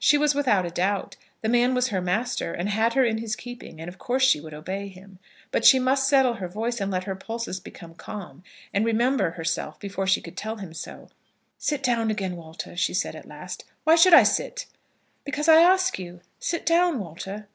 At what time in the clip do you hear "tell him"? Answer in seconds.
10.36-10.74